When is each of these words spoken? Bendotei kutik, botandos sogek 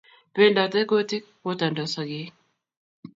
Bendotei 0.37 0.81
kutik, 0.91 1.27
botandos 1.47 1.91
sogek 1.93 2.33